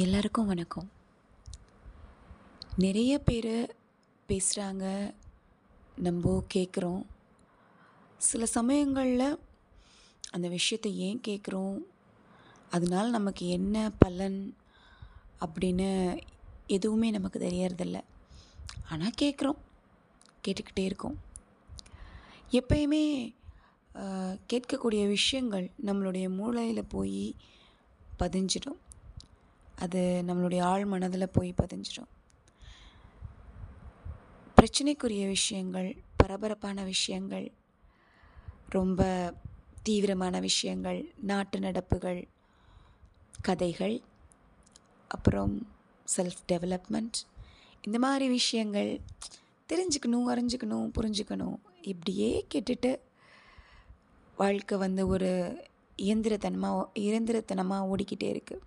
எல்லாருக்கும் 0.00 0.46
வணக்கம். 0.46 0.88
நிறைய 2.76 3.12
பேர் 3.18 3.76
பேசுகிறாங்க 4.28 4.84
நம்ம 6.06 6.32
கேட்குறோம் 6.54 7.04
சில 8.28 8.46
சமயங்களில் 8.46 9.38
அந்த 10.30 10.48
விஷயத்தை 10.56 10.92
ஏன் 11.06 11.22
கேட்குறோம் 11.28 11.78
அதனால் 12.70 13.16
நமக்கு 13.16 13.46
என்ன 13.48 13.92
பலன் 13.98 14.38
அப்படின்னு 15.46 15.90
எதுவுமே 16.78 17.10
நமக்கு 17.10 17.40
தெரியறதில்ல. 17.48 18.00
ஆனால் 18.88 19.18
கேட்குறோம் 19.22 19.60
கேட்டுக்கிட்டே 20.44 20.84
இருக்கோம். 20.90 21.18
எப்பயுமே 22.58 23.04
கேட்கக்கூடிய 24.52 25.04
விஷயங்கள் 25.16 25.68
நம்மளுடைய 25.84 26.28
மூளையில் 26.40 26.90
போய் 26.96 27.22
பதிஞ்சிடும். 28.18 28.80
அது 29.76 30.22
நம்மளுடைய 30.26 30.62
ஆழ் 30.62 30.84
மனதில் 30.84 31.32
போய் 31.32 31.54
பதிஞ்சிடும். 31.62 32.10
பிரச்சனைக்குரிய 34.56 35.26
விஷயங்கள் 35.26 35.96
பரபரப்பான 36.16 36.82
விஷயங்கள் 36.82 37.52
ரொம்ப 38.68 39.00
தீவிரமான 39.82 40.40
விஷயங்கள் 40.40 41.12
நாட்டு 41.20 41.58
நடப்புகள் 41.58 42.28
கதைகள் 43.40 44.00
அப்புறம் 45.08 45.68
செல்ஃப் 46.16 46.42
டெவலப்மெண்ட் 46.52 47.18
இந்த 47.82 47.98
மாதிரி 47.98 48.28
விஷயங்கள் 48.28 49.00
தெரிஞ்சுக்கணும் 49.68 50.30
அறிஞ்சுக்கணும் 50.32 50.90
புரிஞ்சுக்கணும். 51.00 51.58
இப்படியே 51.82 52.46
கேட்டுட்டு 52.54 52.98
வாழ்க்கை 54.36 54.78
வந்து 54.78 55.06
ஒரு 55.06 55.30
இயந்திரத்தனமாக 55.96 56.84
இயந்திரத்தனமாக 56.94 57.88
ஓடிக்கிட்டே 57.92 58.28
இருக்குது 58.28 58.64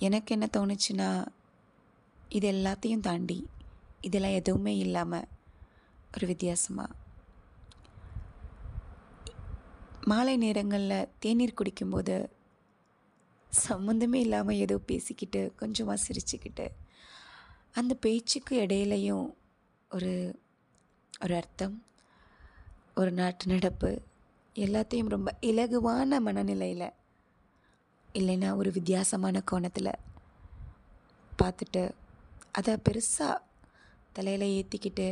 எனக்கு 0.00 0.30
என்ன 0.34 0.46
தோணுச்சுன்னா 0.56 1.08
இது 2.28 2.46
எல்லாத்தையும் 2.52 3.00
தாண்டி 3.00 3.38
இதெல்லாம் 4.00 4.32
எதுவுமே 4.32 4.72
இல்லாமல் 4.76 5.28
ஒரு 6.14 6.26
வித்தியாசமாக 6.26 6.96
மாலை 10.06 10.34
நேரங்களில் 10.36 11.08
தேநீர் 11.18 11.58
குடிக்கும்போது 11.58 12.16
சம்மந்தமே 13.50 14.18
இல்லாமல் 14.20 14.56
ஏதோ 14.56 14.76
பேசிக்கிட்டு 14.86 15.40
கொஞ்சமாக 15.56 16.04
சிரிச்சுக்கிட்டு 16.06 16.66
அந்த 17.72 17.92
பேச்சுக்கு 18.00 18.54
இடையிலையும் 18.66 19.26
ஒரு 19.90 20.12
ஒரு 21.20 21.34
அர்த்தம் 21.34 21.76
ஒரு 22.94 23.10
நாட்டு 23.12 23.46
நடப்பு 23.46 23.90
எல்லாத்தையும் 24.56 25.06
ரொம்ப 25.06 25.30
இலகுவான 25.42 26.20
மனநிலையில் 26.20 26.88
இல்லைன்னா 28.18 28.50
ஒரு 28.60 28.70
வித்தியாசமான 28.72 29.42
கோணத்தில் 29.50 29.92
பார்த்துட்டு 31.32 31.82
அதை 32.50 32.72
பெருசாக 32.86 33.44
தலையில் 34.12 34.52
ஏற்றிக்கிட்டு 34.56 35.08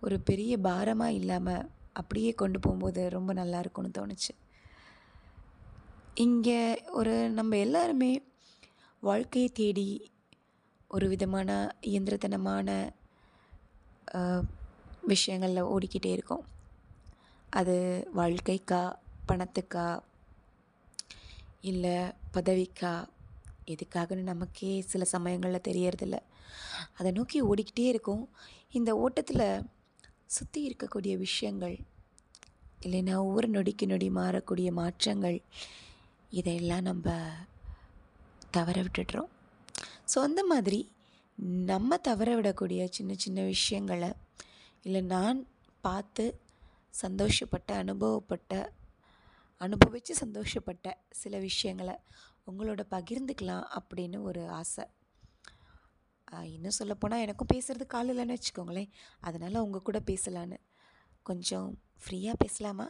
ஒரு 0.00 0.16
பெரிய 0.20 0.52
பாரமாக 0.58 1.18
இல்லாமல் 1.20 1.66
அப்படியே 1.92 2.30
கொண்டு 2.34 2.58
போகும்போது 2.58 3.00
ரொம்ப 3.16 3.30
நல்லா 3.32 3.58
இருக்கும்னு 3.58 3.96
தோணுச்சு. 3.98 4.32
இங்கே 6.24 6.60
ஒரு 6.90 7.14
நம்ம 7.30 7.56
எல்லாருமே 7.56 8.12
வாழ்க்கையை 9.02 9.50
தேடி 9.58 9.88
ஒரு 10.90 11.06
விதமான 11.08 11.50
இயந்திரத்தனமான 11.90 12.68
விஷயங்களில் 15.12 15.70
ஓடிக்கிட்டே 15.74 16.10
இருக்கோம். 16.16 16.44
அது 17.50 17.76
வாழ்க்கைக்கா 18.16 18.82
பணத்துக்கா 19.28 19.86
இல்லை 21.60 21.96
பதவிக்கா? 22.32 23.08
எதுக்காகன்னு 23.66 24.22
நமக்கே 24.22 24.80
சில 24.80 25.04
சமயங்களில் 25.04 25.66
தெரியறதில்ல. 25.68 26.18
அதை 26.94 27.12
நோக்கி 27.12 27.42
ஓடிக்கிட்டே 27.42 27.86
இருக்கும். 27.86 28.28
இந்த 28.70 28.96
ஓட்டத்தில் 28.96 29.64
சுற்றி 30.26 30.60
இருக்கக்கூடிய 30.68 31.16
விஷயங்கள் 31.16 31.78
இல்லைன்னா 32.82 33.14
ஒவ்வொரு 33.14 33.48
நொடிக்கு 33.48 33.86
நொடி 33.86 34.08
மாறக்கூடிய 34.10 34.72
மாற்றங்கள் 34.72 35.40
இதையெல்லாம் 36.30 36.82
நம்ம 36.82 37.14
தவற 38.50 38.82
விட்டுடுறோம். 38.82 39.30
ஸோ 40.14 40.18
அந்த 40.18 40.44
மாதிரி 40.44 40.80
நம்ம 41.38 41.96
தவற 41.96 42.40
விடக்கூடிய 42.40 42.84
சின்ன 42.90 43.14
சின்ன 43.14 43.42
விஷயங்களை 43.42 44.12
இல்லை 44.82 45.00
நான் 45.00 45.46
பார்த்து 45.80 46.40
சந்தோஷப்பட்ட 47.02 47.70
அனுபவப்பட்ட 47.72 48.72
அனுபவித்து 49.60 50.14
சந்தோஷப்பட்ட 50.20 50.88
சில 51.10 51.38
விஷயங்களை 51.38 51.94
உங்களோட 52.46 52.82
பகிர்ந்துக்கலாம் 52.90 53.66
அப்படின்னு 53.78 54.18
ஒரு 54.22 54.42
ஆசை. 54.48 54.84
இன்னும் 56.44 56.78
சொல்லப்போனால் 56.78 57.20
எனக்கும் 57.20 57.50
பேசுகிறது 57.54 57.86
கால் 57.86 58.10
இல்லைன்னு 58.10 58.36
வச்சுக்கோங்களேன். 58.36 58.90
அதனால் 59.20 59.64
உங்கள் 59.66 59.86
கூட 59.88 59.98
பேசலான்னு. 60.10 60.58
கொஞ்சம் 61.26 61.68
ஃப்ரீயாக 62.02 62.34
பேசலாமா? 62.38 62.86